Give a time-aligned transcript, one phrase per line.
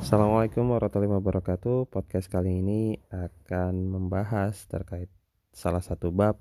[0.00, 1.92] Assalamualaikum warahmatullahi wabarakatuh.
[1.92, 5.12] Podcast kali ini akan membahas terkait
[5.52, 6.40] salah satu bab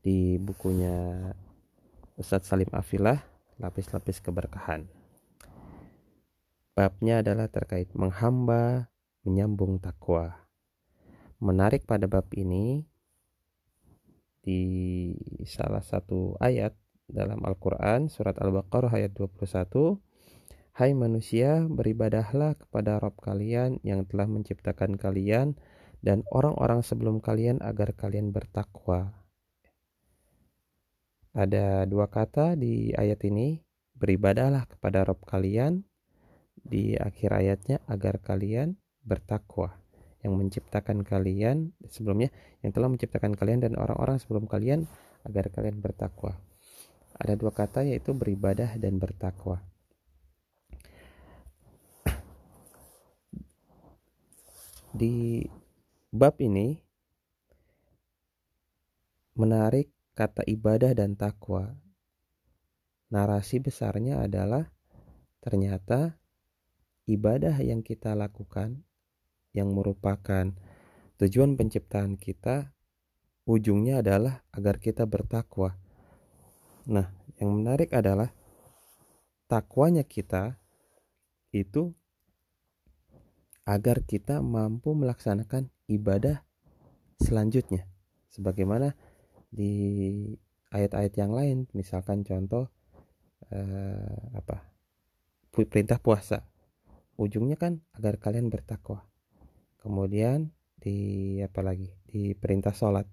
[0.00, 1.36] di bukunya
[2.16, 3.20] Ustadz Salim Afilah,
[3.60, 4.88] Lapis-lapis keberkahan.
[6.72, 8.88] Babnya adalah terkait menghamba,
[9.20, 10.48] menyambung takwa.
[11.44, 12.88] Menarik pada bab ini
[14.40, 14.64] di
[15.44, 16.72] salah satu ayat
[17.04, 20.07] dalam Al-Qur'an surat Al-Baqarah ayat 21
[20.78, 25.58] Hai manusia, beribadahlah kepada Rob kalian yang telah menciptakan kalian
[26.06, 29.10] dan orang-orang sebelum kalian agar kalian bertakwa.
[31.34, 33.58] Ada dua kata di ayat ini,
[33.98, 35.82] beribadahlah kepada Rob kalian,
[36.54, 39.82] di akhir ayatnya agar kalian bertakwa.
[40.22, 42.30] Yang menciptakan kalian sebelumnya,
[42.62, 44.86] yang telah menciptakan kalian dan orang-orang sebelum kalian
[45.26, 46.38] agar kalian bertakwa.
[47.18, 49.58] Ada dua kata yaitu beribadah dan bertakwa.
[54.98, 55.46] Di
[56.10, 56.74] bab ini
[59.38, 61.78] menarik kata ibadah dan takwa.
[63.14, 64.74] Narasi besarnya adalah
[65.38, 66.18] ternyata
[67.06, 68.82] ibadah yang kita lakukan
[69.54, 70.50] yang merupakan
[71.22, 72.74] tujuan penciptaan kita
[73.46, 75.78] ujungnya adalah agar kita bertakwa.
[76.90, 77.06] Nah,
[77.38, 78.34] yang menarik adalah
[79.46, 80.58] takwanya kita
[81.54, 81.94] itu
[83.68, 86.40] agar kita mampu melaksanakan ibadah
[87.20, 87.84] selanjutnya.
[88.32, 88.96] Sebagaimana
[89.52, 90.32] di
[90.72, 92.72] ayat-ayat yang lain misalkan contoh
[93.52, 94.72] eh, apa
[95.52, 96.48] perintah puasa.
[97.20, 99.04] Ujungnya kan agar kalian bertakwa.
[99.84, 100.48] Kemudian
[100.80, 103.04] di apa lagi di perintah sholat.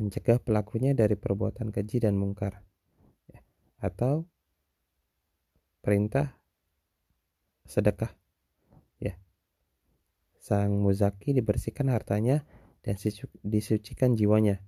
[0.00, 2.64] Mencegah pelakunya dari perbuatan keji dan mungkar.
[3.28, 3.40] Ya.
[3.82, 4.24] atau
[5.84, 6.38] perintah
[7.66, 8.14] sedekah
[10.46, 12.46] sang muzaki dibersihkan hartanya
[12.86, 12.94] dan
[13.42, 14.62] disucikan jiwanya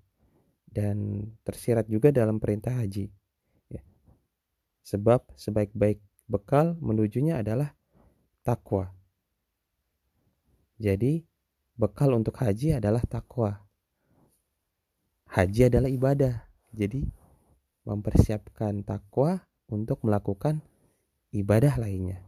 [0.66, 3.14] dan tersirat juga dalam perintah haji.
[3.70, 3.82] Ya.
[4.82, 7.78] sebab sebaik-baik bekal menujunya adalah
[8.42, 8.90] takwa.
[10.82, 11.22] Jadi
[11.78, 13.62] bekal untuk haji adalah takwa.
[15.30, 16.42] Haji adalah ibadah.
[16.74, 17.06] Jadi
[17.86, 20.58] mempersiapkan takwa untuk melakukan
[21.30, 22.27] ibadah lainnya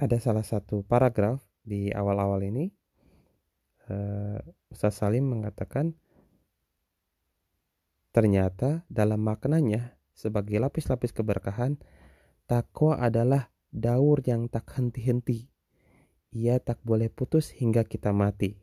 [0.00, 2.72] ada salah satu paragraf di awal-awal ini
[3.92, 4.40] uh,
[4.72, 5.92] Ustaz Salim mengatakan
[8.08, 11.76] ternyata dalam maknanya sebagai lapis-lapis keberkahan
[12.48, 15.52] takwa adalah daur yang tak henti-henti.
[16.32, 18.56] Ia tak boleh putus hingga kita mati.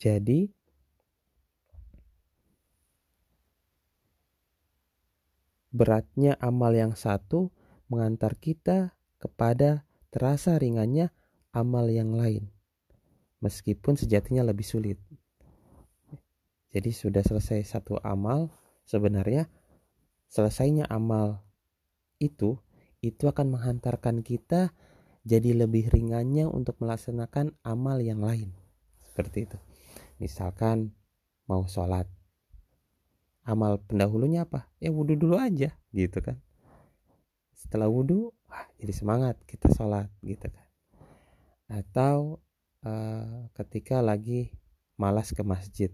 [0.00, 0.48] Jadi
[5.68, 7.50] beratnya amal yang satu
[7.88, 11.12] mengantar kita kepada terasa ringannya
[11.52, 12.48] amal yang lain,
[13.40, 14.98] meskipun sejatinya lebih sulit.
[16.68, 18.52] Jadi sudah selesai satu amal,
[18.84, 19.48] sebenarnya
[20.28, 21.40] selesainya amal
[22.20, 22.60] itu
[23.00, 24.76] itu akan menghantarkan kita
[25.24, 28.52] jadi lebih ringannya untuk melaksanakan amal yang lain.
[29.00, 29.58] Seperti itu.
[30.20, 30.92] Misalkan
[31.48, 32.04] mau sholat.
[33.48, 34.68] Amal pendahulunya apa?
[34.76, 36.36] Ya wudhu dulu aja gitu kan
[37.58, 40.66] setelah wudhu wah jadi semangat kita sholat gitu kan.
[41.68, 42.38] Atau
[42.86, 44.54] uh, ketika lagi
[44.94, 45.90] malas ke masjid.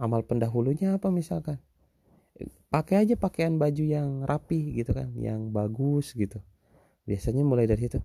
[0.00, 1.62] Amal pendahulunya apa misalkan?
[2.72, 6.42] Pakai aja pakaian baju yang rapi gitu kan yang bagus gitu.
[7.06, 8.02] Biasanya mulai dari situ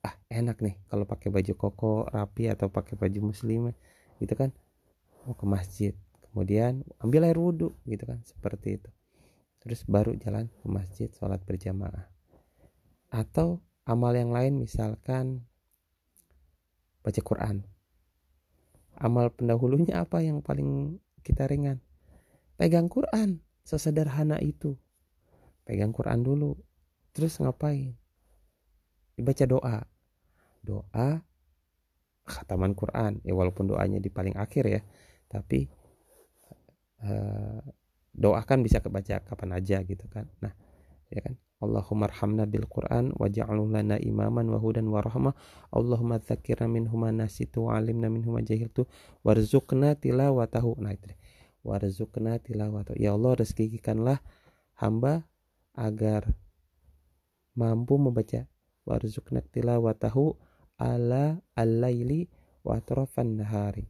[0.00, 3.74] ah enak nih kalau pakai baju koko rapi atau pakai baju muslim
[4.22, 4.54] gitu kan.
[5.26, 5.92] Mau ke masjid.
[6.30, 8.90] Kemudian ambil air wudhu gitu kan seperti itu
[9.60, 12.08] terus baru jalan ke masjid sholat berjamaah.
[13.12, 15.44] Atau amal yang lain misalkan
[17.04, 17.64] baca Quran.
[19.00, 21.80] Amal pendahulunya apa yang paling kita ringan?
[22.60, 24.76] Pegang Quran sesederhana itu.
[25.64, 26.56] Pegang Quran dulu
[27.16, 27.96] terus ngapain?
[29.16, 29.78] Dibaca doa.
[30.60, 31.24] Doa
[32.28, 33.24] khataman Quran.
[33.24, 34.80] Ya walaupun doanya di paling akhir ya
[35.30, 35.70] tapi
[37.06, 37.62] uh,
[38.20, 40.28] doa kan bisa kebaca kapan aja gitu kan.
[40.44, 40.52] Nah
[41.08, 41.40] ya kan?
[41.60, 45.32] Allahumma arhamna bil Quran lana imaman wa hudan wa rahmah.
[45.72, 48.88] Allahumma dzakirna minhu ma nasitu wa alimna minhu ma jahiltu.
[49.24, 50.80] Warzuqna tilawatahu.
[50.80, 51.12] Nah itu
[51.64, 52.96] warzuqna tilawatahu.
[52.96, 54.24] Ya Allah rezekikanlah
[54.80, 55.28] hamba
[55.76, 56.32] agar
[57.56, 58.48] mampu membaca.
[58.88, 60.36] Warzuqna tilawatahu
[60.80, 62.32] ala al-laili
[62.64, 63.84] wa atrafan nahari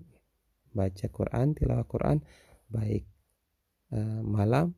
[0.70, 2.18] baca Quran tilawah Quran
[2.70, 3.09] baik
[3.90, 4.70] Eh, malam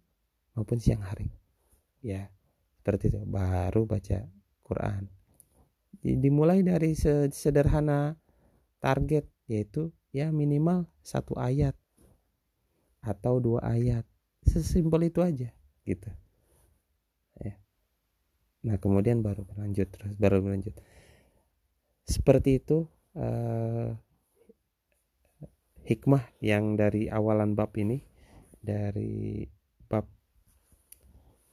[0.56, 1.28] maupun siang hari.
[2.00, 2.32] Ya
[2.80, 3.20] seperti itu.
[3.28, 4.24] Baru baca
[4.64, 5.12] Quran.
[6.02, 6.96] Dimulai dari
[7.30, 8.16] sederhana
[8.80, 11.76] target yaitu ya minimal satu ayat
[13.04, 14.08] atau dua ayat.
[14.42, 15.52] Sesimpel itu aja
[15.84, 16.10] gitu.
[17.38, 17.54] Ya.
[18.64, 20.74] Nah kemudian baru berlanjut terus baru berlanjut.
[22.08, 23.94] Seperti itu uh,
[25.84, 28.02] hikmah yang dari awalan bab ini
[28.62, 29.42] dari
[29.90, 30.06] bab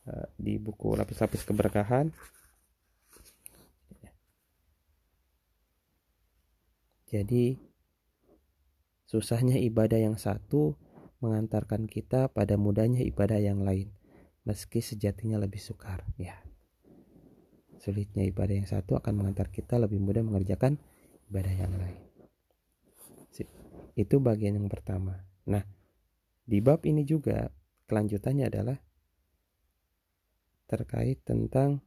[0.07, 2.13] uh, di buku lapis-lapis keberkahan
[7.09, 7.57] Jadi
[9.09, 10.77] susahnya ibadah yang satu
[11.25, 13.89] mengantarkan kita pada mudahnya ibadah yang lain
[14.45, 16.37] meski sejatinya lebih sukar ya.
[17.81, 20.77] Sulitnya ibadah yang satu akan mengantar kita lebih mudah mengerjakan
[21.33, 22.01] ibadah yang lain.
[23.97, 25.25] Itu bagian yang pertama.
[25.49, 25.65] Nah,
[26.49, 27.45] di bab ini juga
[27.85, 28.77] kelanjutannya adalah
[30.65, 31.85] terkait tentang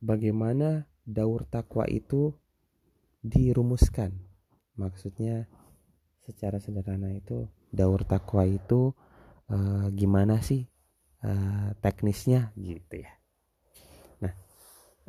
[0.00, 2.32] bagaimana daur takwa itu
[3.20, 4.16] dirumuskan
[4.80, 5.44] maksudnya
[6.24, 8.96] secara sederhana itu daur takwa itu
[9.52, 10.64] uh, gimana sih
[11.20, 13.12] uh, teknisnya gitu ya
[14.24, 14.34] nah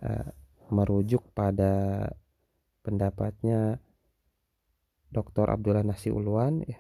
[0.04, 0.30] uh,
[0.68, 2.08] merujuk pada
[2.84, 3.80] pendapatnya
[5.14, 5.48] Dr.
[5.48, 6.80] Abdullah Nasi Ulwan ya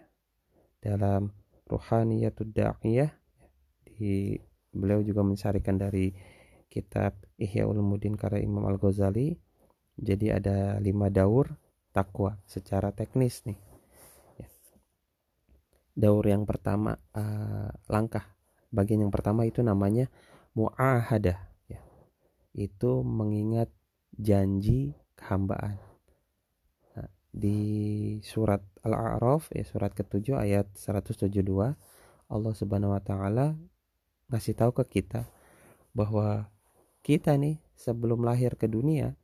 [0.83, 1.31] dalam
[1.67, 3.11] Ruhaniyatud Da'iyah
[3.83, 4.35] di
[4.73, 6.11] beliau juga mensarikan dari
[6.67, 9.37] kitab Ihya Ulumuddin karya Imam Al-Ghazali
[9.93, 11.53] jadi ada lima daur
[11.93, 13.59] takwa secara teknis nih.
[14.41, 14.47] Ya.
[15.93, 18.25] Daur yang pertama uh, langkah
[18.73, 20.09] bagian yang pertama itu namanya
[20.57, 21.37] muahadah
[21.69, 21.79] ya.
[22.57, 23.69] Itu mengingat
[24.17, 25.92] janji kehambaan.
[27.33, 27.59] Di
[28.21, 31.33] surat Al-A'raf ya surat ketujuh ayat 172
[32.29, 33.57] Allah Subhanahu wa taala
[34.29, 35.25] ngasih tahu ke kita
[35.97, 36.47] bahwa
[37.01, 39.17] kita nih sebelum lahir ke dunia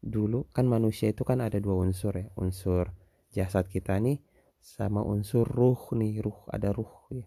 [0.00, 2.88] dulu kan manusia itu kan ada dua unsur ya unsur
[3.36, 4.16] jasad kita nih
[4.60, 7.24] sama unsur ruh nih ruh ada ruh ya.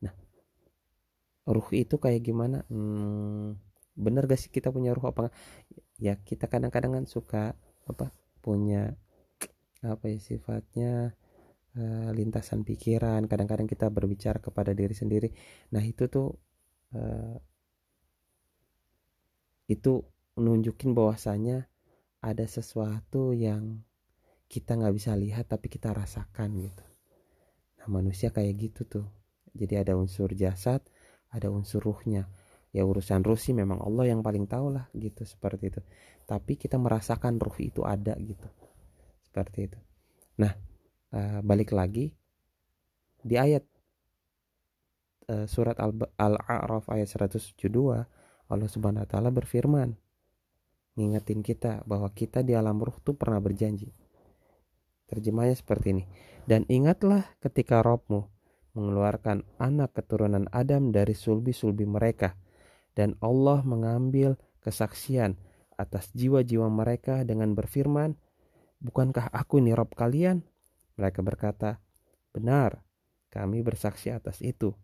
[0.00, 0.14] Nah
[1.48, 2.64] ruh itu kayak gimana?
[2.72, 3.60] Hmm,
[3.96, 5.30] bener gak sih kita punya ruh apa
[6.00, 8.08] ya kita kadang-kadang kan suka apa
[8.44, 8.92] punya
[9.80, 11.16] apa ya sifatnya
[11.80, 13.24] uh, lintasan pikiran.
[13.24, 15.32] Kadang-kadang kita berbicara kepada diri sendiri.
[15.72, 16.28] Nah itu tuh
[16.92, 17.36] uh,
[19.64, 20.04] itu
[20.36, 21.64] nunjukin bahwasanya
[22.20, 23.80] ada sesuatu yang
[24.44, 26.84] kita nggak bisa lihat tapi kita rasakan gitu.
[27.80, 29.06] Nah manusia kayak gitu tuh.
[29.56, 30.84] Jadi ada unsur jasad
[31.34, 32.30] ada unsur ruhnya.
[32.74, 35.80] Ya urusan ruh sih memang Allah yang paling tahu lah gitu seperti itu
[36.24, 38.48] tapi kita merasakan ruh itu ada gitu
[39.24, 39.78] seperti itu
[40.40, 40.52] nah
[41.14, 42.12] uh, balik lagi
[43.24, 43.64] di ayat
[45.30, 47.60] uh, surat Al-A'raf ayat 172
[48.44, 49.96] Allah Subhanahu wa taala berfirman
[50.94, 53.90] ngingetin kita bahwa kita di alam ruh tuh pernah berjanji.
[55.10, 56.04] Terjemahnya seperti ini.
[56.46, 58.30] Dan ingatlah ketika Robmu
[58.74, 62.34] mengeluarkan anak keturunan Adam dari sulbi-sulbi mereka.
[62.94, 65.34] Dan Allah mengambil kesaksian
[65.76, 68.16] atas jiwa-jiwa mereka dengan berfirman,
[68.84, 70.44] Bukankah aku ini Rob kalian?
[71.00, 71.80] Mereka berkata,
[72.34, 72.84] Benar,
[73.32, 74.76] kami bersaksi atas itu.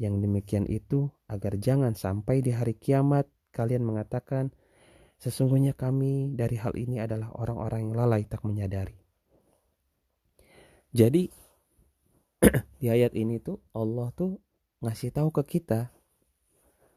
[0.00, 4.50] Yang demikian itu agar jangan sampai di hari kiamat kalian mengatakan,
[5.20, 8.98] Sesungguhnya kami dari hal ini adalah orang-orang yang lalai tak menyadari.
[10.94, 11.26] Jadi
[12.80, 14.38] di ayat ini tuh Allah tuh
[14.84, 15.90] ngasih tahu ke kita,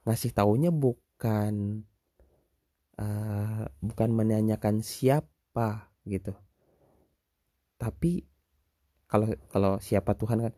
[0.06, 1.82] ngasih taunya bukan
[2.98, 6.34] uh, bukan menanyakan siapa gitu,
[7.78, 8.26] tapi
[9.08, 10.54] kalau kalau siapa Tuhan kan,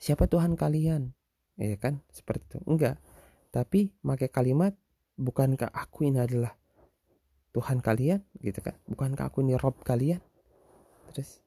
[0.00, 1.12] siapa Tuhan kalian,
[1.60, 2.58] ya kan seperti itu.
[2.64, 2.96] Enggak,
[3.52, 4.72] tapi pakai kalimat
[5.20, 6.56] bukankah aku ini adalah
[7.52, 8.22] Tuhan kalian?
[8.40, 8.78] gitu kan.
[8.86, 10.22] Bukankah aku ini Rob kalian?
[11.12, 11.42] Terus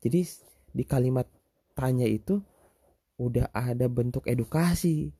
[0.00, 0.24] jadi
[0.70, 1.26] di kalimat
[1.74, 2.40] tanya itu
[3.20, 5.12] udah ada bentuk edukasi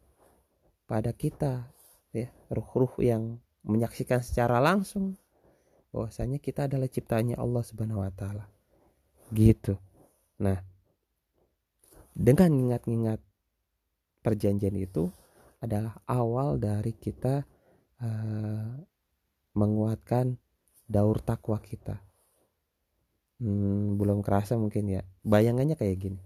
[0.89, 1.69] pada kita
[2.15, 2.31] ya.
[2.49, 5.17] Ruh-ruh yang menyaksikan secara langsung
[5.91, 8.47] bahwasanya kita adalah ciptaannya Allah Subhanahu wa taala.
[9.35, 9.77] Gitu.
[10.41, 10.59] Nah
[12.15, 13.21] dengan ingat-ingat
[14.21, 15.09] perjanjian itu
[15.61, 17.45] adalah awal dari kita
[18.01, 18.73] uh,
[19.57, 20.37] menguatkan
[20.89, 22.01] daur takwa kita.
[23.41, 25.03] Hmm, belum kerasa mungkin ya.
[25.25, 26.21] Bayangannya kayak gini.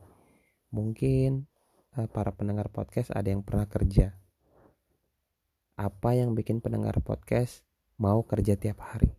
[0.75, 1.47] Mungkin
[1.99, 4.15] uh, para pendengar podcast ada yang pernah kerja
[5.75, 7.67] apa yang bikin pendengar podcast
[7.99, 9.11] mau kerja tiap hari?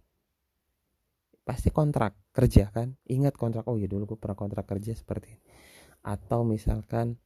[1.45, 2.95] Pasti kontrak kerja kan?
[3.05, 5.43] Ingat kontrak oh ya dulu gue pernah kontrak kerja seperti ini.
[6.01, 7.19] Atau misalkan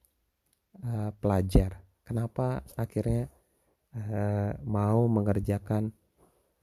[0.83, 1.79] uh, pelajar.
[2.03, 3.29] Kenapa akhirnya
[3.95, 5.93] uh, mau mengerjakan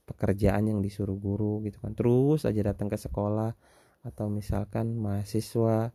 [0.06, 1.94] pekerjaan yang disuruh guru gitu kan?
[1.94, 3.54] Terus aja datang ke sekolah
[4.06, 5.90] atau misalkan mahasiswa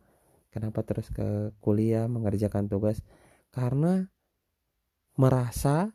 [0.52, 3.00] kenapa terus ke kuliah mengerjakan tugas?
[3.52, 4.08] Karena
[5.16, 5.92] merasa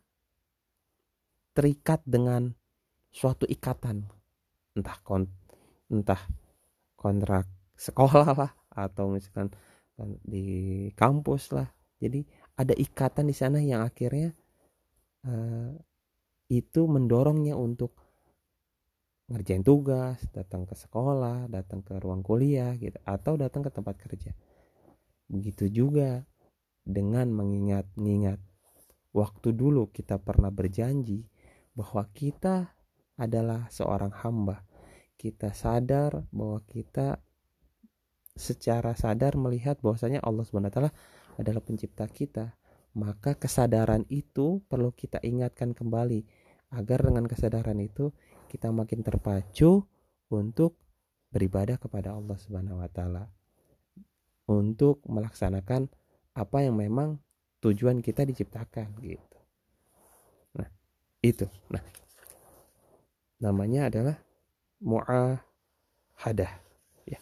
[1.58, 2.54] terikat dengan
[3.10, 4.06] suatu ikatan
[4.78, 5.26] entah kon
[5.90, 6.22] entah
[6.94, 9.50] kontrak sekolah lah atau misalkan
[10.22, 11.66] di kampus lah
[11.98, 12.22] jadi
[12.54, 14.38] ada ikatan di sana yang akhirnya
[15.26, 15.74] uh,
[16.48, 17.98] itu mendorongnya untuk
[19.28, 24.32] ngerjain tugas, datang ke sekolah, datang ke ruang kuliah gitu atau datang ke tempat kerja.
[25.28, 26.24] Begitu juga
[26.88, 28.40] dengan mengingat-ingat
[29.12, 31.28] waktu dulu kita pernah berjanji
[31.78, 32.74] bahwa kita
[33.22, 34.66] adalah seorang hamba.
[35.14, 37.22] Kita sadar bahwa kita
[38.34, 40.78] secara sadar melihat bahwasanya Allah SWT
[41.38, 42.58] adalah pencipta kita,
[42.98, 46.26] maka kesadaran itu perlu kita ingatkan kembali
[46.74, 48.10] agar dengan kesadaran itu
[48.50, 49.86] kita makin terpacu
[50.34, 50.82] untuk
[51.30, 53.30] beribadah kepada Allah Subhanahu wa taala.
[54.48, 55.92] Untuk melaksanakan
[56.34, 57.20] apa yang memang
[57.60, 59.37] tujuan kita diciptakan gitu.
[61.22, 61.50] Itu.
[61.74, 61.84] Nah,
[63.42, 64.16] namanya adalah
[64.82, 66.52] muahadah
[67.06, 67.20] ya.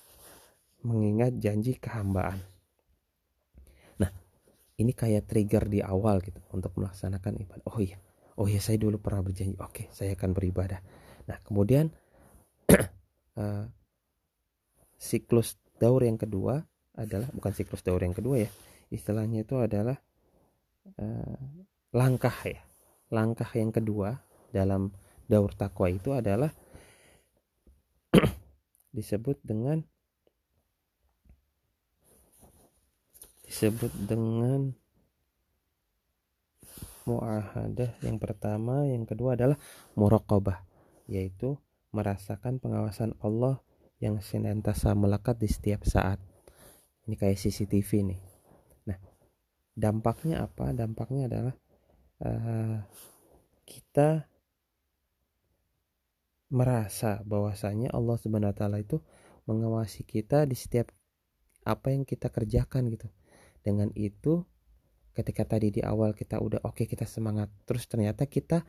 [0.83, 2.39] Mengingat janji kehambaan.
[3.99, 4.11] Nah,
[4.77, 7.65] ini kayak trigger di awal gitu untuk melaksanakan ibadah.
[7.71, 7.97] Oh iya.
[8.35, 9.55] Oh iya, saya dulu pernah berjanji.
[9.63, 10.83] Oke, saya akan beribadah
[11.25, 11.89] Nah, kemudian
[13.37, 13.65] uh,
[15.09, 16.63] siklus daur yang kedua
[16.95, 18.49] adalah bukan siklus daur yang kedua ya.
[18.93, 19.97] Istilahnya itu adalah
[21.01, 21.37] uh,
[21.91, 22.61] langkah ya.
[23.15, 24.19] Langkah yang kedua
[24.51, 24.91] dalam
[25.31, 26.51] daur takwa itu adalah
[28.95, 29.79] disebut dengan
[33.47, 34.75] disebut dengan
[37.07, 39.55] muahadah yang pertama yang kedua adalah
[39.95, 40.59] muraqabah
[41.07, 41.55] yaitu
[41.95, 43.63] merasakan pengawasan Allah
[44.03, 46.19] yang senantiasa melekat di setiap saat.
[47.07, 48.19] Ini kayak CCTV nih.
[48.91, 48.97] Nah,
[49.77, 50.75] dampaknya apa?
[50.75, 51.55] Dampaknya adalah
[52.21, 52.79] uh,
[53.65, 54.29] kita
[56.53, 59.01] merasa bahwasanya Allah Subhanahu wa taala itu
[59.49, 60.93] mengawasi kita di setiap
[61.65, 63.09] apa yang kita kerjakan gitu.
[63.65, 64.45] Dengan itu
[65.15, 68.67] ketika tadi di awal kita udah oke okay, kita semangat terus ternyata kita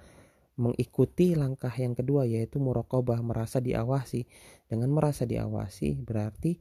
[0.57, 4.25] mengikuti langkah yang kedua yaitu murokobah merasa diawasi
[4.71, 6.57] dengan merasa diawasi berarti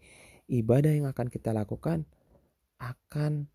[0.51, 2.03] ibadah yang akan kita lakukan
[2.81, 3.47] akan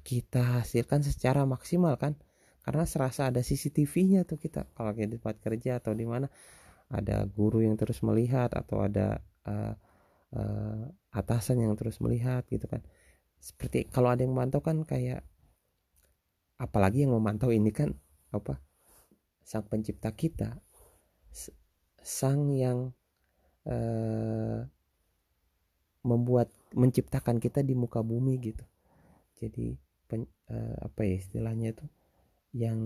[0.00, 2.16] kita hasilkan secara maksimal kan?
[2.62, 4.64] Karena serasa ada CCTV-nya tuh kita.
[4.72, 6.30] Kalau di tempat kerja atau di mana
[6.88, 9.74] ada guru yang terus melihat atau ada uh,
[10.32, 12.80] uh, atasan yang terus melihat gitu kan.
[13.42, 15.26] Seperti kalau ada yang memantau kan kayak
[16.56, 17.92] apalagi yang memantau ini kan
[18.30, 18.62] apa
[19.42, 20.62] sang pencipta kita.
[22.02, 22.94] Sang yang
[23.66, 24.62] uh,
[26.02, 28.66] membuat menciptakan kita di muka bumi gitu
[29.42, 29.74] jadi
[30.06, 31.86] pen, uh, apa ya istilahnya itu
[32.54, 32.78] yang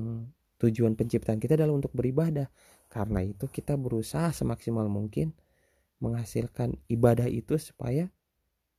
[0.56, 2.48] tujuan penciptaan kita adalah untuk beribadah.
[2.88, 5.36] Karena itu kita berusaha semaksimal mungkin
[6.00, 8.08] menghasilkan ibadah itu supaya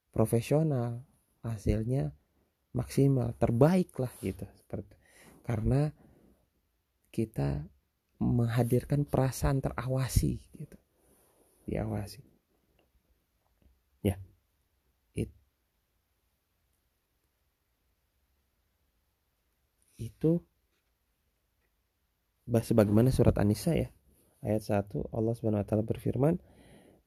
[0.10, 1.05] profesional
[1.46, 2.13] hasilnya
[2.74, 4.98] maksimal terbaik lah gitu seperti
[5.41, 5.89] karena
[7.10, 7.65] kita
[8.22, 10.77] menghadirkan perasaan terawasi gitu.
[11.67, 12.22] Diawasi
[14.05, 14.15] ya
[15.17, 15.29] It,
[19.97, 20.41] itu
[22.47, 23.89] sebagaimana surat An-Nisa ya.
[24.45, 26.37] Ayat 1 Allah Subhanahu wa taala berfirman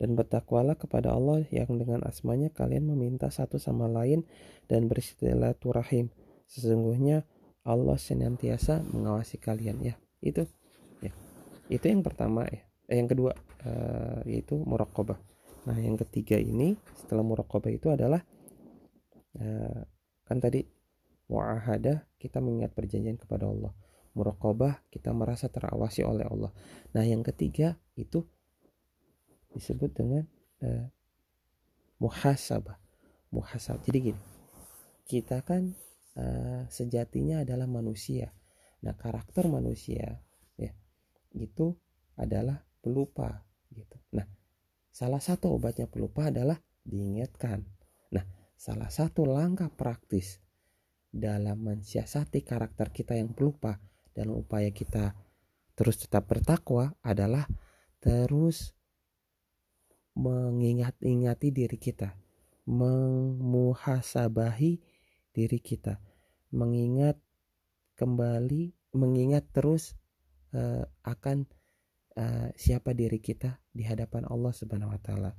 [0.02, 4.26] dan bertakwalah kepada Allah yang dengan asmanya kalian meminta satu sama lain
[4.66, 6.11] dan bersilaturahim.
[6.50, 7.23] Sesungguhnya
[7.62, 9.94] Allah senantiasa mengawasi kalian ya.
[10.18, 10.50] Itu
[10.99, 11.14] ya.
[11.70, 12.70] Itu yang pertama ya.
[12.90, 13.30] Eh, yang kedua
[13.62, 15.14] uh, yaitu muraqabah
[15.70, 18.18] nah yang ketiga ini setelah muraqabah itu adalah
[19.38, 19.80] uh,
[20.26, 20.66] kan tadi
[21.31, 23.71] muahadah kita mengingat perjanjian kepada Allah
[24.19, 26.51] muraqabah kita merasa terawasi oleh Allah
[26.91, 28.27] nah yang ketiga itu
[29.55, 30.27] disebut dengan
[30.67, 30.91] uh,
[32.03, 32.75] muhasabah
[33.31, 34.21] muhasabah jadi gini
[35.07, 35.75] kita kan
[36.15, 38.31] uh, sejatinya adalah manusia.
[38.87, 40.23] Nah, karakter manusia
[40.55, 40.73] ya
[41.35, 41.75] itu
[42.15, 43.43] adalah pelupa
[43.75, 43.99] gitu.
[44.15, 44.31] Nah,
[44.95, 47.67] salah satu obatnya pelupa adalah diingatkan.
[48.15, 50.39] Nah, salah satu langkah praktis
[51.11, 53.83] dalam mensiasati karakter kita yang pelupa
[54.14, 55.19] dalam upaya kita
[55.75, 57.50] terus tetap bertakwa adalah
[58.00, 58.73] terus
[60.19, 62.19] mengingat-ingati diri kita,
[62.67, 64.83] memuhasabahi
[65.31, 66.02] diri kita,
[66.50, 67.14] mengingat
[67.95, 69.95] kembali mengingat terus
[70.57, 71.47] uh, akan
[72.19, 75.38] uh, siapa diri kita di hadapan Allah Subhanahu wa taala.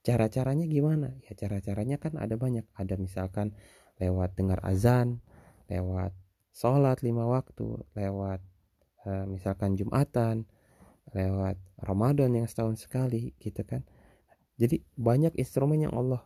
[0.00, 1.12] Cara-caranya gimana?
[1.28, 2.64] Ya cara-caranya kan ada banyak.
[2.72, 3.52] Ada misalkan
[4.00, 5.20] lewat dengar azan,
[5.68, 6.16] lewat
[6.50, 8.40] sholat lima waktu, lewat
[9.06, 10.48] uh, misalkan Jumatan,
[11.14, 13.84] lewat Ramadan yang setahun sekali gitu kan.
[14.60, 16.20] Jadi banyak instrumen yang Allah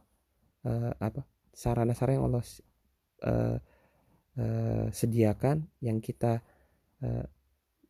[0.66, 1.22] uh, apa
[1.54, 2.44] sarana-sarana yang Allah
[3.22, 3.58] uh,
[4.38, 6.42] uh, sediakan yang kita
[7.02, 7.24] uh,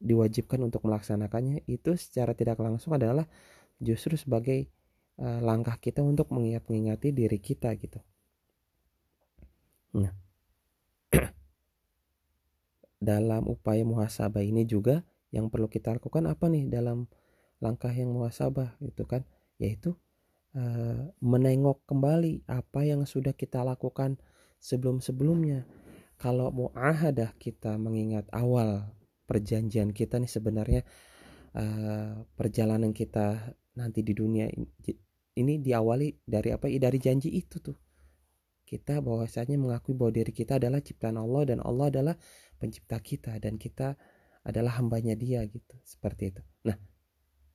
[0.04, 3.24] diwajibkan untuk melaksanakannya itu secara tidak langsung adalah
[3.80, 4.68] justru sebagai
[5.16, 8.04] uh, langkah kita untuk mengingat-ingati diri kita gitu.
[9.94, 10.12] Nah,
[13.08, 17.10] dalam upaya muhasabah ini juga yang perlu kita lakukan apa nih dalam
[17.62, 19.22] langkah yang muhasabah itu kan
[19.58, 19.94] yaitu
[20.58, 24.18] uh, menengok kembali apa yang sudah kita lakukan
[24.58, 25.66] sebelum-sebelumnya
[26.18, 28.94] kalau muahadah kita mengingat awal
[29.26, 30.82] perjanjian kita nih sebenarnya
[31.54, 34.66] uh, perjalanan kita nanti di dunia ini,
[35.34, 36.70] ini diawali dari apa?
[36.70, 37.76] Dari janji itu tuh.
[38.64, 42.14] Kita bahwasanya mengakui bahwa diri kita adalah ciptaan Allah dan Allah adalah
[42.56, 43.94] pencipta kita dan kita
[44.44, 46.42] adalah hambanya dia gitu seperti itu.
[46.64, 46.76] Nah,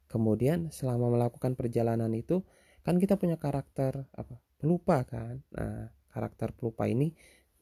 [0.06, 2.46] kemudian selama melakukan perjalanan itu
[2.86, 4.38] kan kita punya karakter apa?
[4.62, 5.42] Pelupa kan.
[5.54, 7.13] Nah, karakter pelupa ini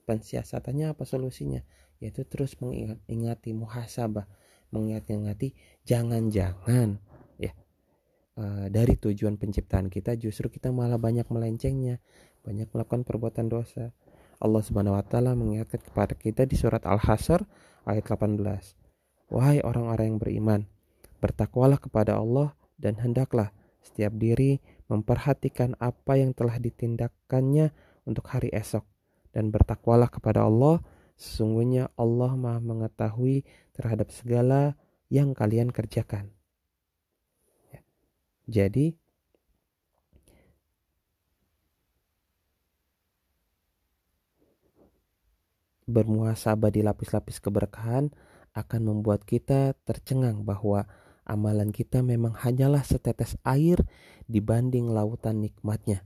[0.07, 1.59] pensiasatannya apa solusinya
[1.99, 4.25] yaitu terus mengingati muhasabah
[4.71, 5.51] mengingati
[5.83, 6.99] jangan-jangan
[7.35, 7.51] ya
[8.39, 11.99] uh, dari tujuan penciptaan kita justru kita malah banyak melencengnya
[12.47, 13.91] banyak melakukan perbuatan dosa.
[14.39, 17.43] Allah Subhanahu wa taala mengingatkan kepada kita di surat Al-Hasr
[17.83, 18.87] ayat 18
[19.27, 20.61] wahai orang-orang yang beriman
[21.19, 23.51] bertakwalah kepada Allah dan hendaklah
[23.81, 27.73] setiap diri memperhatikan apa yang telah ditindakkannya
[28.05, 28.85] untuk hari esok.
[29.33, 30.81] Dan bertakwalah kepada Allah
[31.17, 34.77] sesungguhnya Allah Maha mengetahui terhadap segala
[35.09, 36.33] yang kalian kerjakan.
[37.73, 37.81] Ya.
[38.45, 38.93] jadi
[45.87, 48.11] bermuasabah di lapis-lapis keberkahan
[48.53, 50.85] akan membuat kita tercengang bahwa
[51.23, 53.81] amalan kita memang hanyalah setetes air
[54.27, 56.03] dibanding lautan nikmatnya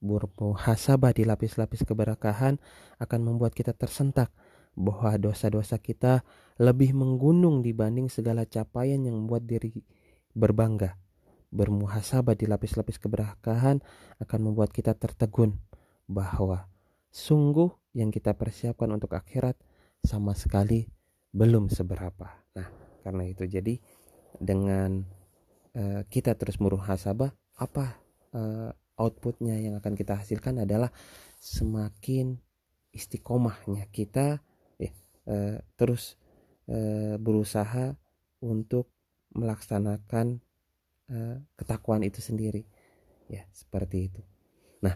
[0.00, 2.56] bermuhasabah di lapis-lapis keberkahan
[2.96, 4.32] akan membuat kita tersentak
[4.72, 6.24] bahwa dosa-dosa kita
[6.56, 9.84] lebih menggunung dibanding segala capaian yang membuat diri
[10.32, 10.96] berbangga.
[11.52, 13.82] Bermuhasabah di lapis-lapis keberkahan
[14.22, 15.58] akan membuat kita tertegun
[16.08, 16.70] bahwa
[17.10, 19.58] sungguh yang kita persiapkan untuk akhirat
[20.02, 20.86] sama sekali
[21.34, 22.30] belum seberapa.
[22.54, 22.68] Nah,
[23.02, 23.78] karena itu jadi
[24.38, 25.02] dengan
[25.74, 27.98] uh, kita terus muhasabah apa
[28.32, 28.70] uh,
[29.00, 30.92] outputnya yang akan kita hasilkan adalah
[31.40, 32.36] semakin
[32.92, 34.44] istiqomahnya kita
[34.76, 34.92] eh,
[35.24, 36.20] eh, terus
[36.68, 37.96] eh, berusaha
[38.44, 38.92] untuk
[39.32, 40.44] melaksanakan
[41.58, 42.62] ketakwaan itu sendiri
[43.26, 44.22] ya seperti itu
[44.78, 44.94] nah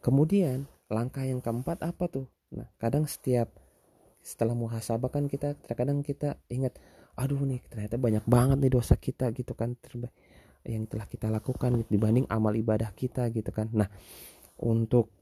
[0.00, 2.26] kemudian langkah yang keempat apa tuh?
[2.54, 3.50] Nah kadang setiap
[4.22, 6.78] setelah muhasabah kan kita terkadang kita ingat
[7.14, 10.10] aduh nih ternyata banyak banget nih dosa kita gitu kan terbaik
[10.66, 13.70] yang telah kita lakukan dibanding amal ibadah kita gitu kan.
[13.70, 13.86] Nah
[14.58, 15.14] untuk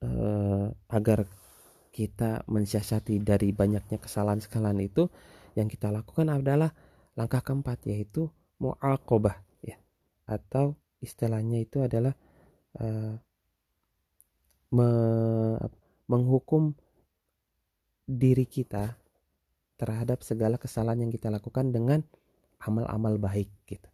[0.00, 1.28] uh, agar
[1.94, 5.06] kita mensiasati dari banyaknya kesalahan-kesalahan itu
[5.54, 6.74] yang kita lakukan adalah
[7.14, 8.26] langkah keempat yaitu
[8.58, 9.78] mu'aqobah ya.
[10.26, 12.16] Atau istilahnya itu adalah
[12.82, 13.14] uh,
[14.74, 14.90] me,
[16.10, 16.74] menghukum
[18.04, 18.98] diri kita
[19.78, 22.02] terhadap segala kesalahan yang kita lakukan dengan
[22.62, 23.88] amal-amal baik gitu.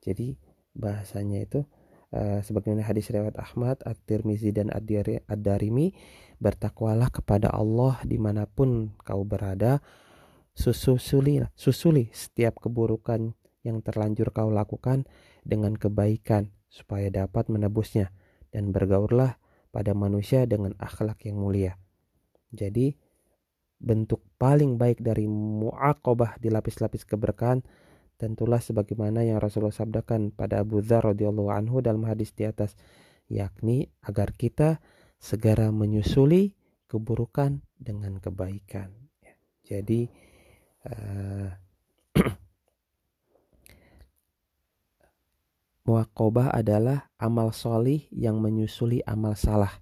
[0.00, 0.38] Jadi
[0.72, 1.60] bahasanya itu
[2.14, 5.92] uh, sebagaimana hadis riwayat Ahmad, At-Tirmizi dan Ad-Darimi
[6.40, 9.82] bertakwalah kepada Allah di mana pun kau berada
[10.56, 15.04] susuli susuli setiap keburukan yang terlanjur kau lakukan
[15.44, 18.08] dengan kebaikan supaya dapat menebusnya
[18.50, 19.36] dan bergaullah
[19.70, 21.78] pada manusia dengan akhlak yang mulia.
[22.50, 22.94] Jadi
[23.80, 27.64] bentuk paling baik dari mu'aqobah di lapis-lapis keberkahan
[28.20, 32.76] tentulah sebagaimana yang Rasulullah sabdakan pada Abu Dzar radhiyallahu anhu dalam hadis di atas
[33.32, 34.84] yakni agar kita
[35.16, 36.52] segera menyusuli
[36.84, 38.92] keburukan dengan kebaikan
[39.64, 40.10] jadi
[40.84, 41.48] uh,
[45.90, 49.74] muakobah adalah amal solih yang menyusuli amal salah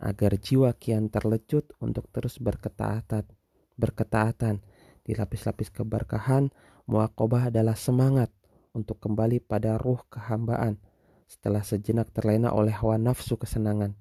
[0.00, 3.28] agar jiwa kian terlecut untuk terus berketaatan
[3.76, 4.64] berketaatan
[5.04, 6.48] di lapis-lapis keberkahan
[6.84, 8.28] Muakobah adalah semangat
[8.76, 10.76] untuk kembali pada ruh kehambaan
[11.24, 13.96] setelah sejenak terlena oleh hawa nafsu kesenangan.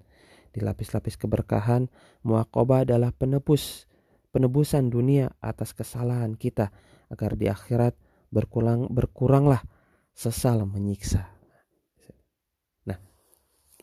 [0.52, 1.88] Di lapis-lapis keberkahan,
[2.28, 3.88] muakobah adalah penebus
[4.36, 6.76] penebusan dunia atas kesalahan kita
[7.08, 7.96] agar di akhirat
[8.36, 9.64] berkurang berkuranglah
[10.12, 11.33] sesal menyiksa.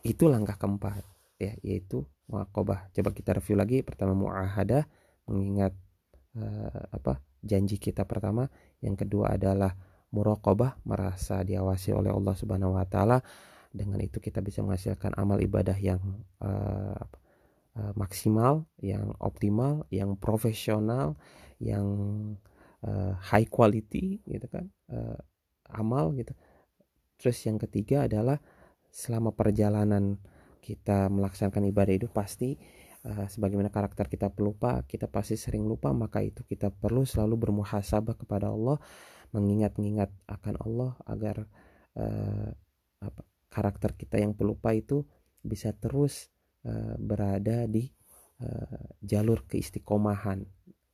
[0.01, 1.05] Itu langkah keempat
[1.41, 2.89] ya yaitu muakobah.
[2.93, 3.81] Coba kita review lagi.
[3.81, 4.85] Pertama muahadah
[5.29, 5.73] mengingat
[6.37, 8.49] uh, apa janji kita pertama.
[8.81, 9.73] Yang kedua adalah
[10.11, 13.21] muraqabah merasa diawasi oleh Allah Subhanahu wa taala.
[13.71, 16.01] Dengan itu kita bisa menghasilkan amal ibadah yang
[16.43, 16.99] uh,
[17.95, 21.15] maksimal, yang optimal, yang profesional,
[21.55, 21.87] yang
[22.83, 24.67] uh, high quality gitu kan.
[24.91, 25.15] Uh,
[25.71, 26.35] amal gitu.
[27.15, 28.43] Terus yang ketiga adalah
[28.91, 30.19] selama perjalanan
[30.61, 32.59] kita melaksanakan ibadah itu pasti
[33.07, 38.19] uh, sebagaimana karakter kita pelupa, kita pasti sering lupa, maka itu kita perlu selalu bermuhasabah
[38.19, 38.77] kepada Allah,
[39.33, 41.47] mengingat-ingat akan Allah agar
[41.97, 42.51] uh,
[43.01, 45.07] apa, karakter kita yang pelupa itu
[45.41, 46.29] bisa terus
[46.67, 47.89] uh, berada di
[48.43, 50.45] uh, jalur keistiqomahan,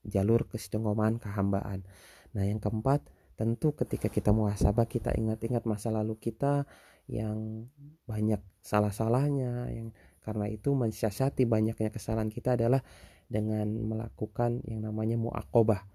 [0.07, 1.83] jalur keistiqomahan kehambaan.
[2.31, 3.03] Nah, yang keempat,
[3.37, 6.65] tentu ketika kita muhasabah kita ingat-ingat masa lalu kita
[7.05, 7.69] yang
[8.09, 9.93] banyak salah-salahnya yang
[10.25, 12.83] karena itu mensiasati banyaknya kesalahan kita adalah
[13.31, 15.87] dengan melakukan yang namanya muakobah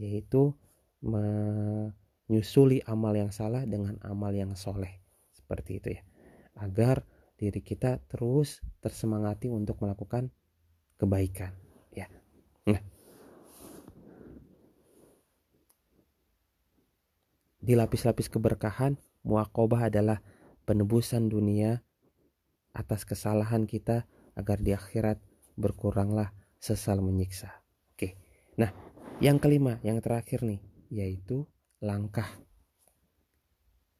[0.00, 0.56] yaitu
[1.04, 4.98] menyusuli amal yang salah dengan amal yang soleh.
[5.30, 6.02] Seperti itu ya.
[6.58, 7.04] Agar
[7.36, 10.32] diri kita terus tersemangati untuk melakukan
[10.96, 11.52] kebaikan.
[11.92, 12.08] Ya.
[12.66, 12.95] Nah
[17.66, 18.94] di lapis-lapis keberkahan
[19.26, 20.22] muakobah adalah
[20.70, 21.82] penebusan dunia
[22.70, 24.06] atas kesalahan kita
[24.38, 25.18] agar di akhirat
[25.58, 26.30] berkuranglah
[26.62, 27.50] sesal menyiksa.
[27.90, 28.14] Oke.
[28.54, 28.70] Nah,
[29.18, 30.62] yang kelima, yang terakhir nih,
[30.94, 31.50] yaitu
[31.82, 32.30] langkah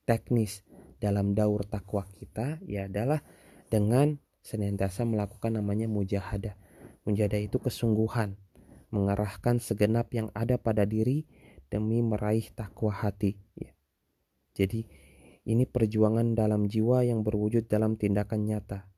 [0.07, 0.63] teknis
[1.03, 3.21] dalam daur takwa kita ya adalah
[3.67, 6.55] dengan senantiasa melakukan namanya mujahadah.
[7.03, 8.39] Mujahadah itu kesungguhan,
[8.95, 11.27] mengarahkan segenap yang ada pada diri
[11.69, 13.39] demi meraih takwa hati.
[13.57, 13.73] Ya.
[14.57, 14.87] Jadi
[15.47, 18.89] ini perjuangan dalam jiwa yang berwujud dalam tindakan nyata.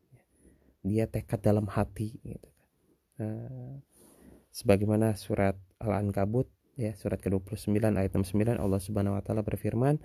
[0.85, 2.17] Dia tekad dalam hati.
[2.25, 2.49] Gitu.
[3.19, 3.83] Uh,
[4.55, 9.99] sebagaimana surat Al-Ankabut ya surat ke-29 ayat 69 Allah Subhanahu wa taala berfirman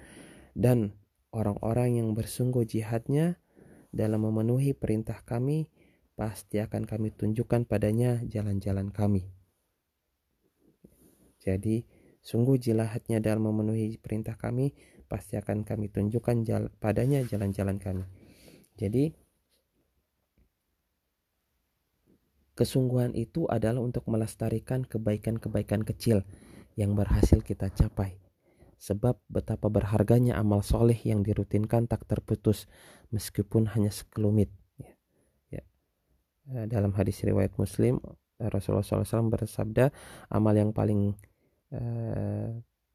[0.57, 0.97] dan
[1.29, 3.37] orang-orang yang bersungguh jihadnya
[3.93, 5.69] dalam memenuhi perintah kami
[6.17, 9.29] pasti akan kami tunjukkan padanya jalan-jalan kami.
[11.41, 11.85] Jadi
[12.23, 14.71] sungguh jihadnya dalam memenuhi perintah kami
[15.11, 18.07] pasti akan kami tunjukkan jala, padanya jalan-jalan kami.
[18.79, 19.13] Jadi
[22.57, 26.25] kesungguhan itu adalah untuk melestarikan kebaikan-kebaikan kecil
[26.79, 28.17] yang berhasil kita capai.
[28.81, 32.67] Sebab betapa berharganya amal soleh yang dirutinkan tak terputus
[33.13, 34.51] meskipun hanya sekelumit.
[34.75, 34.91] Ya.
[35.47, 35.63] Ya.
[36.51, 38.01] Eh, dalam hadis riwayat Muslim
[38.41, 39.93] Rasulullah SAW bersabda
[40.27, 41.15] amal yang paling
[41.73, 42.49] uh,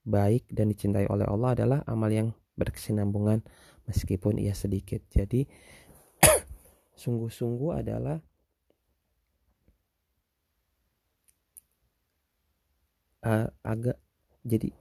[0.09, 3.45] baik dan dicintai oleh Allah adalah amal yang berkesinambungan
[3.87, 5.05] meskipun ia sedikit.
[5.13, 5.45] Jadi
[7.03, 8.19] sungguh-sungguh adalah
[13.27, 13.99] uh, agak
[14.43, 14.73] jadi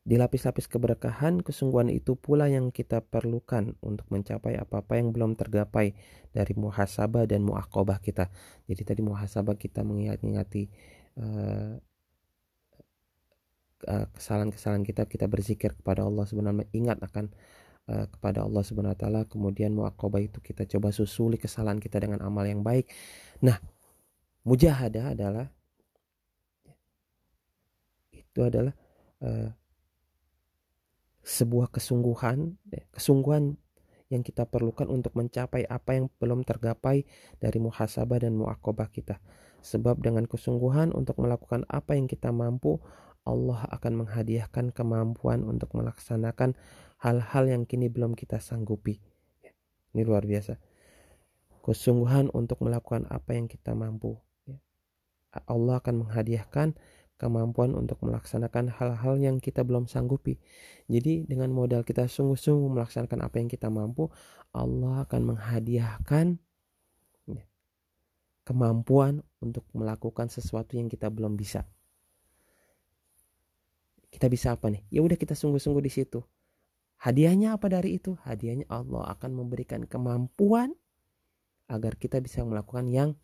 [0.00, 5.92] di lapis-lapis keberkahan kesungguhan itu pula yang kita perlukan untuk mencapai apa-apa yang belum tergapai
[6.34, 8.32] dari muhasabah dan muakobah kita.
[8.66, 10.72] Jadi tadi muhasabah kita mengingat-ingati
[11.20, 11.74] Eh,
[13.86, 17.32] kesalahan-kesalahan kita kita berzikir kepada Allah sebenarnya ingat akan
[17.88, 22.20] uh, kepada Allah Subhanahu wa taala kemudian muaqabah itu kita coba susuli kesalahan kita dengan
[22.20, 22.92] amal yang baik
[23.40, 23.56] nah
[24.44, 25.46] mujahadah adalah
[28.12, 28.76] itu adalah
[29.24, 29.48] uh,
[31.24, 32.60] sebuah kesungguhan
[32.92, 33.56] kesungguhan
[34.10, 37.06] yang kita perlukan untuk mencapai apa yang belum tergapai
[37.38, 39.22] dari muhasabah dan muakobah kita.
[39.62, 42.82] Sebab dengan kesungguhan untuk melakukan apa yang kita mampu,
[43.28, 46.56] Allah akan menghadiahkan kemampuan untuk melaksanakan
[47.00, 49.00] hal-hal yang kini belum kita sanggupi.
[49.44, 49.52] Ya,
[49.92, 50.56] ini luar biasa.
[51.60, 54.16] Kesungguhan untuk melakukan apa yang kita mampu.
[54.48, 54.56] Ya.
[55.44, 56.72] Allah akan menghadiahkan
[57.20, 60.40] kemampuan untuk melaksanakan hal-hal yang kita belum sanggupi.
[60.88, 64.08] Jadi dengan modal kita sungguh-sungguh melaksanakan apa yang kita mampu,
[64.56, 66.40] Allah akan menghadiahkan
[67.28, 67.44] ya,
[68.48, 71.68] kemampuan untuk melakukan sesuatu yang kita belum bisa
[74.10, 74.82] kita bisa apa nih?
[74.90, 76.20] Ya udah kita sungguh-sungguh di situ.
[77.00, 78.18] Hadiahnya apa dari itu?
[78.26, 80.76] Hadiahnya Allah akan memberikan kemampuan
[81.70, 83.16] agar kita bisa melakukan yang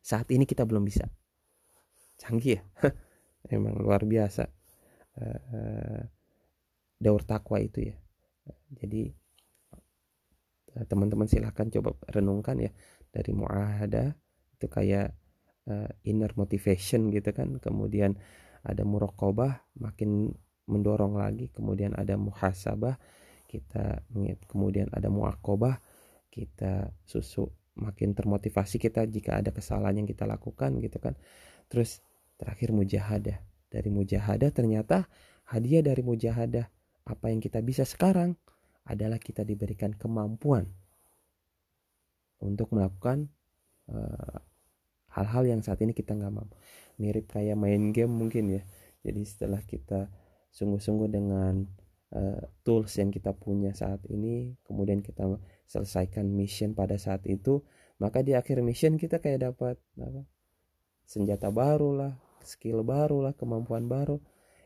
[0.00, 1.10] saat ini kita belum bisa.
[2.16, 2.62] Canggih ya?
[3.54, 4.48] Emang luar biasa.
[5.16, 6.02] Uh,
[6.96, 7.96] daur takwa itu ya.
[8.80, 9.10] Jadi
[10.86, 12.70] teman-teman silahkan coba renungkan ya.
[13.10, 14.14] Dari muahada
[14.56, 15.12] itu kayak
[15.68, 17.58] uh, inner motivation gitu kan.
[17.58, 18.16] Kemudian
[18.66, 20.34] ada murokobah makin
[20.66, 22.98] mendorong lagi kemudian ada muhasabah
[23.46, 24.02] kita
[24.50, 25.78] kemudian ada muakobah
[26.34, 31.14] kita susu makin termotivasi kita jika ada kesalahan yang kita lakukan gitu kan.
[31.68, 32.00] Terus
[32.40, 33.38] terakhir mujahadah.
[33.68, 35.08] Dari mujahadah ternyata
[35.52, 36.66] hadiah dari mujahadah
[37.06, 38.34] apa yang kita bisa sekarang
[38.86, 40.70] adalah kita diberikan kemampuan
[42.40, 43.28] untuk melakukan
[43.90, 44.38] uh,
[45.16, 46.56] hal-hal yang saat ini kita nggak mampu
[47.00, 48.62] mirip kayak main game mungkin ya.
[49.04, 50.08] Jadi setelah kita
[50.52, 51.68] sungguh-sungguh dengan
[52.16, 55.28] uh, tools yang kita punya saat ini kemudian kita
[55.68, 57.60] selesaikan mission pada saat itu
[58.00, 60.24] maka di akhir mission kita kayak dapat apa
[61.04, 64.16] senjata baru lah skill baru lah kemampuan baru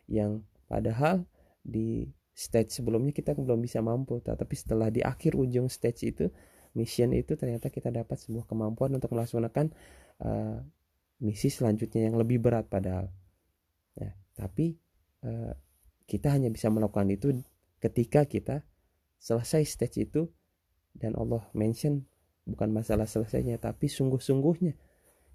[0.06, 1.26] yang padahal
[1.66, 2.06] di
[2.40, 4.24] stage sebelumnya kita belum bisa mampu.
[4.24, 6.26] Tapi setelah di akhir ujung stage itu
[6.74, 9.74] mission itu ternyata kita dapat sebuah kemampuan untuk melaksanakan
[10.22, 10.62] uh,
[11.20, 13.10] misi selanjutnya yang lebih berat padahal.
[13.98, 14.78] Ya tapi
[15.26, 15.52] uh,
[16.06, 17.42] kita hanya bisa melakukan itu
[17.82, 18.62] ketika kita
[19.20, 20.30] selesai stage itu
[20.96, 22.08] dan Allah mention
[22.48, 24.74] bukan masalah selesainya tapi sungguh-sungguhnya.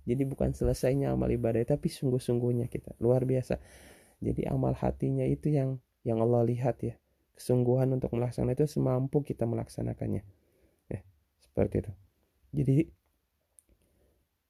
[0.05, 2.93] Jadi bukan selesainya amal ibadah tapi sungguh-sungguhnya kita.
[3.01, 3.57] Luar biasa.
[4.21, 6.95] Jadi amal hatinya itu yang yang Allah lihat ya.
[7.35, 10.23] Kesungguhan untuk melaksanakan itu semampu kita melaksanakannya.
[10.23, 10.34] ya
[11.55, 11.91] seperti itu
[12.51, 12.77] jadi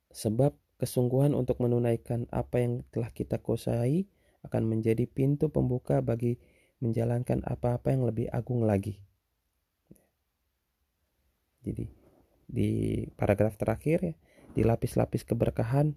[0.09, 4.09] sebab kesungguhan untuk menunaikan apa yang telah kita kuasai
[4.41, 6.41] akan menjadi pintu pembuka bagi
[6.81, 8.97] menjalankan apa-apa yang lebih agung lagi
[11.61, 11.85] jadi
[12.49, 12.69] di
[13.13, 14.15] paragraf terakhir ya
[14.57, 15.93] di lapis-lapis keberkahan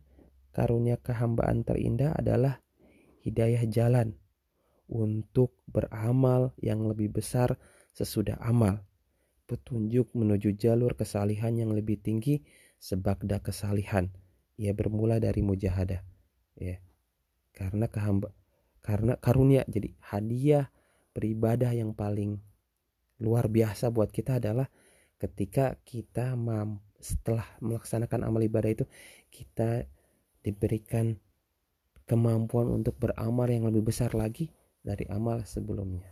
[0.53, 2.61] karunia kehambaan terindah adalah
[3.23, 4.19] hidayah jalan
[4.89, 7.61] untuk beramal yang lebih besar
[7.93, 8.88] sesudah amal.
[9.49, 12.45] Petunjuk menuju jalur kesalihan yang lebih tinggi
[12.77, 14.13] sebagda kesalihan.
[14.61, 16.05] Ia bermula dari mujahadah.
[16.61, 16.85] Ya.
[17.57, 18.37] Karena kehamba
[18.89, 20.73] karena karunia jadi hadiah
[21.13, 22.41] beribadah yang paling
[23.21, 24.71] luar biasa buat kita adalah
[25.19, 26.39] ketika kita
[27.03, 28.85] setelah melaksanakan amal ibadah itu
[29.29, 29.85] kita
[30.41, 31.19] diberikan
[32.09, 34.49] kemampuan untuk beramal yang lebih besar lagi
[34.81, 36.09] dari amal sebelumnya.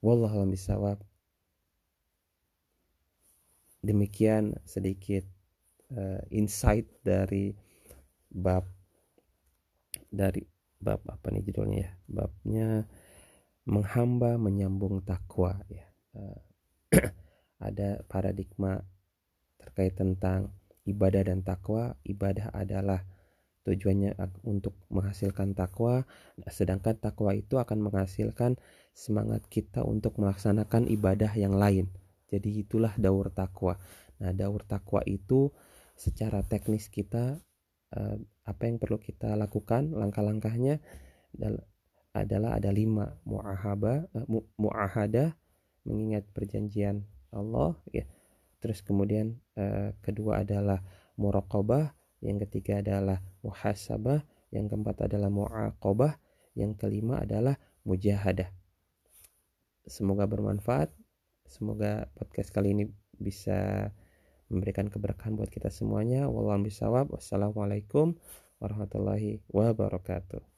[0.00, 1.02] Wallahualam bisawab.
[3.78, 5.22] Demikian sedikit
[5.94, 7.54] uh, insight dari
[8.28, 8.66] bab
[10.10, 10.42] dari
[10.78, 11.90] bab apa nih judulnya ya?
[12.06, 12.68] Babnya
[13.68, 15.86] menghamba menyambung takwa ya.
[16.16, 16.40] Uh,
[17.68, 18.82] ada paradigma
[19.58, 20.50] terkait tentang
[20.88, 21.94] ibadah dan takwa.
[22.02, 23.06] Ibadah adalah
[23.68, 24.16] tujuannya
[24.48, 26.08] untuk menghasilkan takwa
[26.48, 28.56] sedangkan takwa itu akan menghasilkan
[28.96, 31.92] semangat kita untuk melaksanakan ibadah yang lain
[32.28, 33.76] jadi itulah daur takwa
[34.18, 35.50] nah daur takwa itu
[35.98, 37.40] secara teknis kita
[37.96, 40.80] eh, apa yang perlu kita lakukan langkah-langkahnya
[42.14, 44.26] adalah ada lima muahaba eh,
[44.60, 45.34] muahada
[45.88, 48.04] mengingat perjanjian Allah ya
[48.62, 50.82] terus kemudian eh, kedua adalah
[51.18, 56.18] muraqabah yang ketiga adalah muhasabah, yang keempat adalah muaqabah,
[56.58, 57.54] yang kelima adalah
[57.86, 58.50] mujahadah.
[59.86, 60.90] Semoga bermanfaat.
[61.48, 62.84] Semoga podcast kali ini
[63.16, 63.88] bisa
[64.52, 66.28] memberikan keberkahan buat kita semuanya.
[66.28, 67.08] Wallahualam bisawab.
[67.08, 68.20] Wassalamualaikum
[68.60, 70.57] warahmatullahi wabarakatuh.